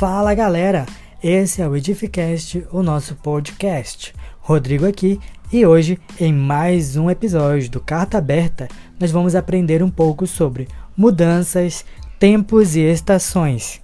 [0.00, 0.86] Fala galera,
[1.22, 4.14] esse é o Edificast, o nosso podcast.
[4.40, 5.20] Rodrigo aqui
[5.52, 8.66] e hoje, em mais um episódio do Carta Aberta,
[8.98, 11.84] nós vamos aprender um pouco sobre mudanças,
[12.18, 13.82] tempos e estações.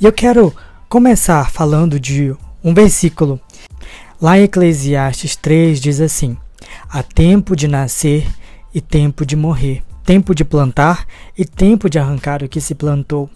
[0.00, 0.56] E eu quero
[0.88, 3.38] começar falando de um versículo.
[4.20, 6.36] Lá em Eclesiastes 3 diz assim:
[6.90, 8.26] Há tempo de nascer
[8.74, 13.30] e tempo de morrer, tempo de plantar e tempo de arrancar o que se plantou,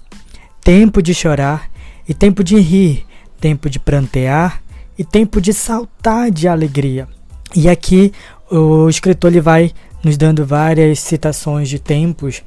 [0.60, 1.70] tempo de chorar
[2.08, 3.06] e tempo de rir,
[3.40, 4.60] tempo de prantear
[4.98, 7.06] e tempo de saltar de alegria.
[7.54, 8.12] E aqui
[8.50, 9.70] o escritor ele vai
[10.02, 12.42] nos dando várias citações de tempos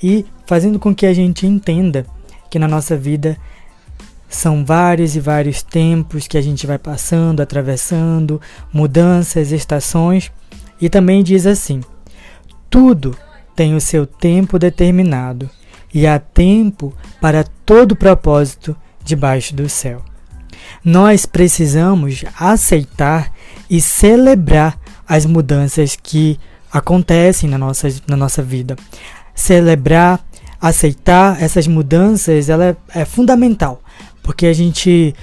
[0.00, 2.06] e fazendo com que a gente entenda
[2.48, 3.36] que na nossa vida
[4.34, 8.40] são vários e vários tempos que a gente vai passando, atravessando,
[8.72, 10.30] mudanças, estações,
[10.80, 11.80] e também diz assim:
[12.68, 13.16] tudo
[13.54, 15.48] tem o seu tempo determinado,
[15.92, 20.02] e há tempo para todo propósito debaixo do céu.
[20.84, 23.32] Nós precisamos aceitar
[23.70, 26.38] e celebrar as mudanças que
[26.72, 28.74] acontecem na nossa, na nossa vida.
[29.34, 30.20] Celebrar,
[30.60, 33.80] aceitar essas mudanças, ela é, é fundamental
[34.24, 35.14] porque a gente,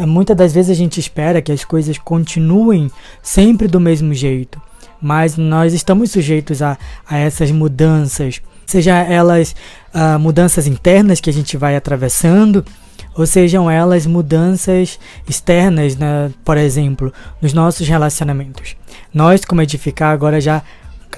[0.00, 2.90] muitas das vezes a gente espera que as coisas continuem
[3.22, 4.60] sempre do mesmo jeito,
[5.00, 9.54] mas nós estamos sujeitos a, a essas mudanças, seja elas
[9.94, 12.64] uh, mudanças internas que a gente vai atravessando,
[13.14, 16.32] ou sejam elas mudanças externas, né?
[16.42, 17.12] por exemplo,
[17.42, 18.74] nos nossos relacionamentos.
[19.12, 20.62] Nós, como Edificar, agora já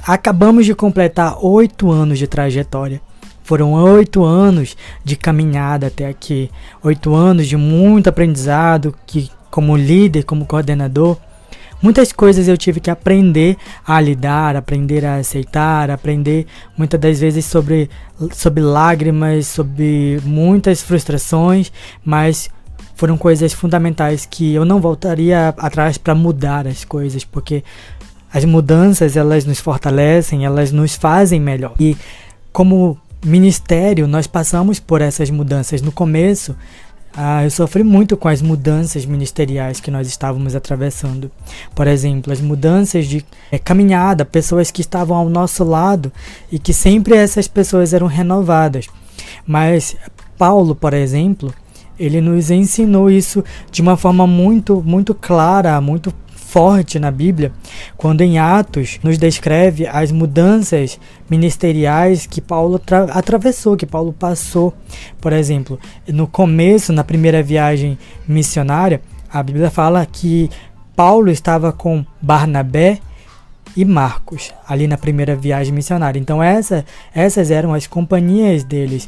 [0.05, 3.00] acabamos de completar oito anos de trajetória.
[3.48, 6.50] Foram oito anos de caminhada até aqui,
[6.82, 11.16] oito anos de muito aprendizado, que como líder, como coordenador,
[11.80, 17.47] muitas coisas eu tive que aprender a lidar, aprender a aceitar, aprender muitas das vezes
[17.47, 17.88] sobre,
[18.34, 21.72] sobre lágrimas, sobre muitas frustrações,
[22.04, 22.50] mas
[22.97, 27.65] foram coisas fundamentais que eu não voltaria atrás para mudar as coisas, porque
[28.30, 31.75] as mudanças elas nos fortalecem, elas nos fazem melhor.
[31.80, 31.97] E
[32.53, 35.82] como ministério, nós passamos por essas mudanças.
[35.82, 36.54] No começo,
[37.14, 41.30] ah, eu sofri muito com as mudanças ministeriais que nós estávamos atravessando.
[41.74, 46.12] Por exemplo, as mudanças de é, caminhada, pessoas que estavam ao nosso lado
[46.52, 48.86] e que sempre essas pessoas eram renovadas.
[49.46, 49.96] Mas
[50.36, 51.52] Paulo, por exemplo,
[51.98, 56.14] ele nos ensinou isso de uma forma muito, muito clara, muito
[56.48, 57.53] forte na Bíblia,
[57.94, 60.98] quando em Atos nos descreve as mudanças
[61.28, 62.81] ministeriais que Paulo
[63.12, 64.72] atravessou, que Paulo passou.
[65.20, 70.48] Por exemplo, no começo, na primeira viagem missionária, a Bíblia fala que
[70.97, 72.98] Paulo estava com Barnabé
[73.76, 76.19] e Marcos ali na primeira viagem missionária.
[76.19, 76.82] Então essa,
[77.15, 79.06] essas eram as companhias deles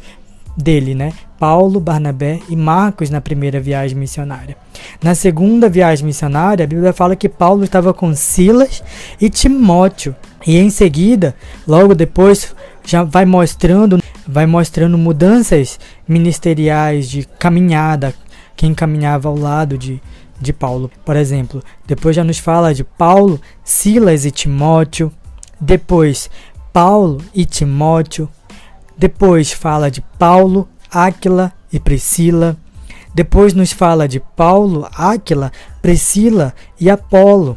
[0.60, 1.12] dele, né?
[1.38, 4.56] Paulo, Barnabé e Marcos na primeira viagem missionária.
[5.02, 8.82] Na segunda viagem missionária, a Bíblia fala que Paulo estava com Silas
[9.20, 10.14] e Timóteo.
[10.46, 11.34] E em seguida,
[11.66, 12.54] logo depois,
[12.84, 18.14] já vai mostrando, vai mostrando mudanças ministeriais de caminhada,
[18.56, 20.00] quem caminhava ao lado de,
[20.38, 20.90] de Paulo.
[21.04, 25.10] Por exemplo, depois já nos fala de Paulo, Silas e Timóteo.
[25.58, 26.30] Depois,
[26.72, 28.28] Paulo e Timóteo,
[29.00, 32.54] depois fala de Paulo, Áquila e Priscila.
[33.14, 35.50] Depois nos fala de Paulo, Áquila,
[35.80, 37.56] Priscila e Apolo.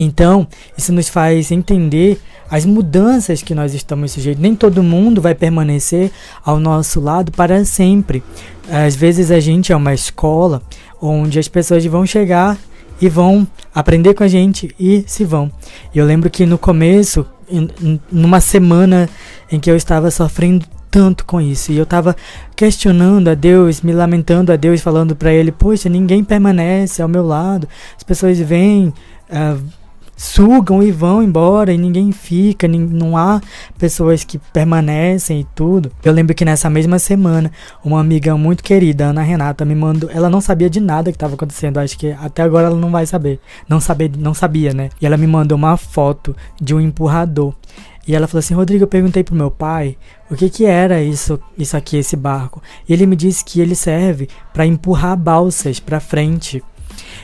[0.00, 0.48] Então,
[0.78, 2.18] isso nos faz entender
[2.50, 4.40] as mudanças que nós estamos sujeitos.
[4.40, 6.10] Nem todo mundo vai permanecer
[6.42, 8.22] ao nosso lado para sempre.
[8.66, 10.62] Às vezes a gente é uma escola
[11.02, 12.56] onde as pessoas vão chegar
[12.98, 15.52] e vão aprender com a gente e se vão.
[15.94, 17.26] Eu lembro que no começo,
[18.10, 19.06] numa semana
[19.52, 20.64] em que eu estava sofrendo
[20.98, 21.70] tanto com isso.
[21.70, 22.16] E eu tava
[22.56, 27.24] questionando a Deus, me lamentando a Deus, falando para ele: Poxa, ninguém permanece ao meu
[27.24, 27.68] lado.
[27.96, 28.92] As pessoas vêm,
[29.30, 29.64] uh,
[30.18, 32.66] sugam e vão embora e ninguém fica.
[32.66, 33.40] Não há
[33.78, 35.90] pessoas que permanecem e tudo.
[36.04, 37.50] Eu lembro que nessa mesma semana,
[37.84, 40.10] uma amiga muito querida, Ana Renata, me mandou.
[40.10, 41.78] Ela não sabia de nada que estava acontecendo.
[41.78, 43.40] Acho que até agora ela não vai saber.
[43.68, 44.90] Não, saber, não sabia, né?
[45.00, 47.54] E ela me mandou uma foto de um empurrador.
[48.06, 49.96] E ela falou assim: Rodrigo, eu perguntei pro meu pai
[50.30, 52.60] o que que era isso, isso aqui, esse barco.
[52.88, 56.62] E ele me disse que ele serve para empurrar balsas para frente.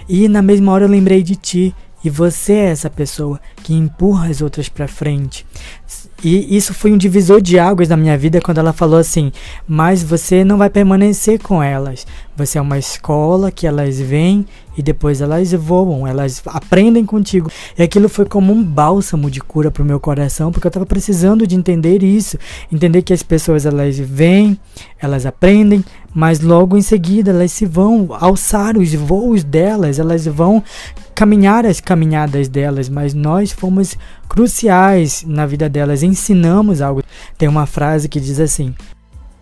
[0.08, 1.74] E na mesma hora eu lembrei de ti.
[2.04, 5.46] E você é essa pessoa que empurra as outras para frente.
[6.22, 9.32] E isso foi um divisor de águas na minha vida quando ela falou assim:
[9.66, 12.06] Mas você não vai permanecer com elas.
[12.36, 14.44] Você é uma escola que elas vêm
[14.76, 17.48] e depois elas voam, elas aprendem contigo.
[17.78, 20.84] E aquilo foi como um bálsamo de cura para o meu coração, porque eu estava
[20.84, 22.36] precisando de entender isso,
[22.72, 24.58] entender que as pessoas elas vêm,
[24.98, 30.60] elas aprendem, mas logo em seguida elas se vão alçar os voos delas, elas vão
[31.14, 33.96] caminhar as caminhadas delas, mas nós fomos
[34.28, 37.00] cruciais na vida delas, ensinamos algo.
[37.38, 38.74] Tem uma frase que diz assim: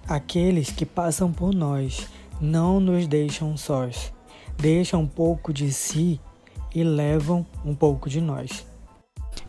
[0.07, 2.07] Aqueles que passam por nós
[2.43, 4.13] não nos deixam sós,
[4.59, 6.21] deixam um pouco de si
[6.75, 8.67] e levam um pouco de nós.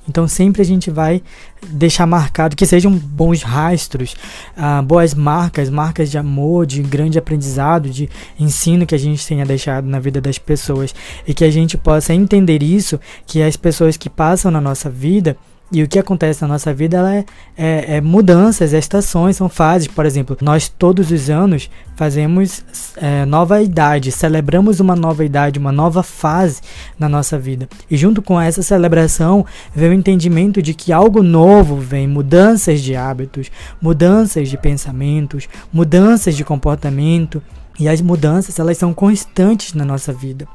[0.08, 1.22] Então sempre a gente vai
[1.66, 4.16] deixar marcado que sejam bons rastros,
[4.56, 8.10] ah, boas marcas, marcas de amor, de grande aprendizado, de
[8.40, 10.94] ensino que a gente tenha deixado na vida das pessoas
[11.26, 15.38] e que a gente possa entender isso, que as pessoas que passam na nossa vida
[15.72, 17.26] e o que acontece na nossa vida ela é,
[17.58, 19.88] é, é, mudanças, é estações, são fases.
[19.88, 22.64] Por exemplo, nós todos os anos fazemos
[22.98, 26.62] é, nova idade, celebramos uma nova idade, uma nova fase
[27.00, 27.68] na nossa vida.
[27.90, 29.46] E junto com essa celebração
[29.76, 33.50] vem o entendimento de que algo novo vem, mudanças de hábitos,
[33.82, 37.42] mudanças de pensamentos, mudanças de comportamento.
[37.80, 40.48] E as mudanças, elas são constantes na nossa vida.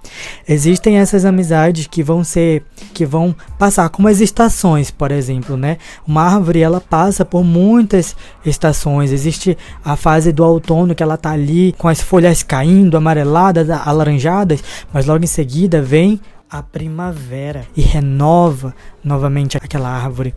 [0.49, 2.63] Existem essas amizades que vão ser,
[2.95, 5.79] que vão passar como as estações, por exemplo, né?
[6.07, 8.15] Uma árvore, ela passa por muitas
[8.47, 9.11] estações.
[9.11, 14.63] Existe a fase do outono que ela tá ali com as folhas caindo, amareladas, alaranjadas,
[14.93, 20.35] mas logo em seguida vem a primavera e renova novamente aquela árvore.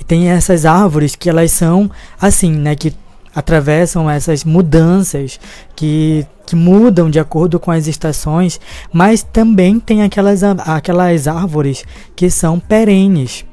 [0.00, 1.90] E tem essas árvores que elas são
[2.20, 2.92] assim, né, que
[3.34, 5.40] atravessam essas mudanças
[5.74, 8.60] que, que mudam de acordo com as estações,
[8.92, 11.84] mas também tem aquelas, aquelas árvores
[12.14, 13.44] que são perenes,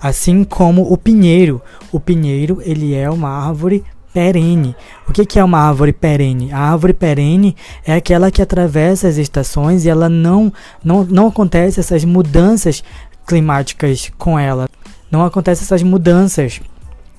[0.00, 1.60] assim como o pinheiro.
[1.90, 3.84] O pinheiro ele é uma árvore
[4.16, 4.74] perene.
[5.06, 6.50] O que, que é uma árvore perene?
[6.50, 10.50] A árvore perene é aquela que atravessa as estações e ela não,
[10.82, 12.82] não, não acontece essas mudanças
[13.26, 14.68] climáticas com ela.
[15.10, 16.62] Não acontece essas mudanças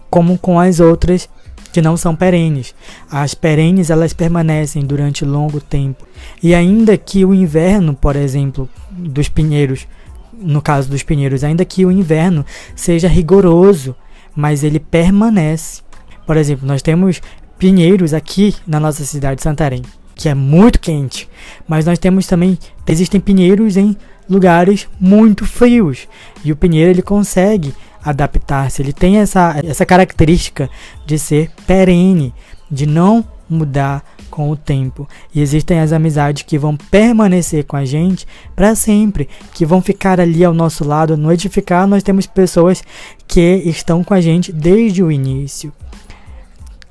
[0.09, 1.29] como com as outras
[1.77, 2.73] que não são perenes.
[3.07, 6.07] As perenes elas permanecem durante longo tempo.
[6.41, 9.87] E ainda que o inverno, por exemplo, dos pinheiros,
[10.33, 12.43] no caso dos pinheiros, ainda que o inverno
[12.75, 13.95] seja rigoroso,
[14.35, 15.83] mas ele permanece.
[16.25, 17.21] Por exemplo, nós temos
[17.59, 19.83] pinheiros aqui na nossa cidade de Santarém,
[20.15, 21.29] que é muito quente,
[21.67, 22.57] mas nós temos também
[22.87, 23.95] existem pinheiros em
[24.27, 26.07] lugares muito frios.
[26.43, 27.71] E o pinheiro ele consegue
[28.09, 30.69] adaptar-se, ele tem essa, essa característica
[31.05, 32.33] de ser perene,
[32.71, 35.07] de não mudar com o tempo.
[35.33, 38.25] E existem as amizades que vão permanecer com a gente
[38.55, 41.85] para sempre, que vão ficar ali ao nosso lado, no edificar.
[41.85, 42.81] Nós temos pessoas
[43.27, 45.73] que estão com a gente desde o início.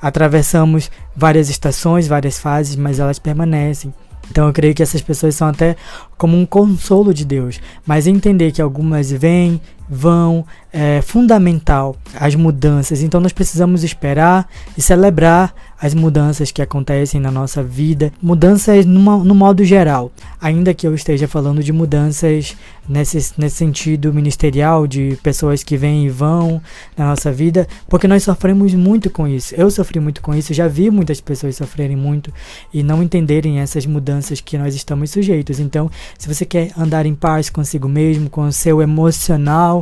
[0.00, 3.92] Atravessamos várias estações, várias fases, mas elas permanecem.
[4.30, 5.76] Então eu creio que essas pessoas são até
[6.18, 13.02] como um consolo de Deus, mas entender que algumas vêm, vão, é fundamental as mudanças.
[13.02, 19.18] Então nós precisamos esperar e celebrar as mudanças que acontecem na nossa vida, mudanças numa,
[19.18, 20.10] no modo geral,
[20.40, 22.56] ainda que eu esteja falando de mudanças
[22.88, 26.62] nesse, nesse sentido ministerial, de pessoas que vêm e vão
[26.96, 29.54] na nossa vida, porque nós sofremos muito com isso.
[29.54, 32.32] Eu sofri muito com isso, já vi muitas pessoas sofrerem muito
[32.72, 35.60] e não entenderem essas mudanças que nós estamos sujeitos.
[35.60, 39.75] Então, se você quer andar em paz consigo mesmo, com o seu emocional,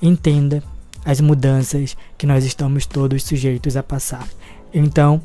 [0.00, 0.62] entenda
[1.04, 4.26] as mudanças que nós estamos todos sujeitos a passar.
[4.72, 5.20] Então,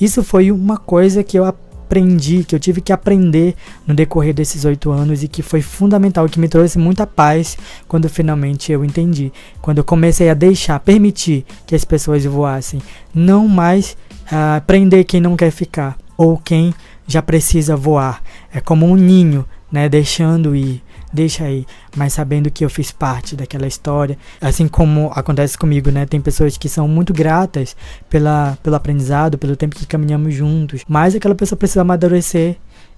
[0.00, 3.54] isso foi uma coisa que eu aprendi, que eu tive que aprender
[3.86, 7.56] no decorrer desses oito anos e que foi fundamental, que me trouxe muita paz
[7.86, 9.32] quando finalmente eu entendi.
[9.60, 12.80] Quando eu comecei a deixar, permitir que as pessoas voassem,
[13.14, 13.96] não mais
[14.26, 16.74] uh, prender quem não quer ficar ou quem
[17.06, 18.22] já precisa voar.
[18.52, 20.82] É como um ninho, né, deixando ir
[21.14, 21.64] deixa aí,
[21.96, 26.04] mas sabendo que eu fiz parte daquela história, assim como acontece comigo, né?
[26.04, 27.76] Tem pessoas que são muito gratas
[28.10, 32.56] pela, pelo aprendizado, pelo tempo que caminhamos juntos, mas aquela pessoa precisa amadurecer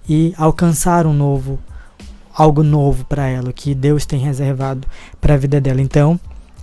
[0.09, 1.59] e alcançar um novo,
[2.35, 4.89] algo novo para ela, que Deus tem reservado
[5.21, 5.83] para a vida dela.
[5.83, 6.19] Então,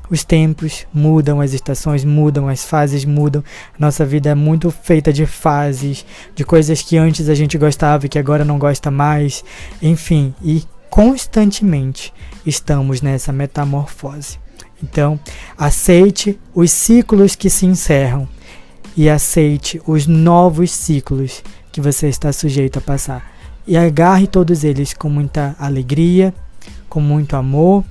[0.09, 3.43] os tempos mudam, as estações mudam, as fases mudam.
[3.77, 6.05] Nossa vida é muito feita de fases,
[6.35, 9.43] de coisas que antes a gente gostava e que agora não gosta mais,
[9.81, 10.63] enfim, e
[10.93, 12.13] constantemente
[12.45, 14.37] estamos nessa metamorfose.
[14.83, 15.19] Então,
[15.57, 18.29] aceite os ciclos que se encerram
[18.95, 23.27] e aceite os novos ciclos que você está sujeito a passar.
[23.65, 26.31] E agarre todos eles com muita alegria,
[26.87, 27.83] com muito amor,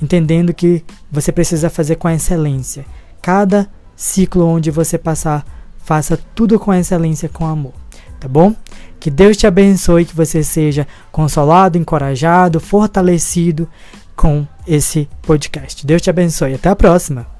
[0.00, 2.86] entendendo que você precisa fazer com excelência.
[3.20, 5.44] Cada ciclo onde você passar,
[5.78, 7.83] faça tudo com excelência, com amor.
[8.24, 8.54] Tá bom?
[8.98, 13.68] Que Deus te abençoe, que você seja consolado, encorajado, fortalecido
[14.16, 15.86] com esse podcast.
[15.86, 16.54] Deus te abençoe.
[16.54, 17.33] Até a próxima.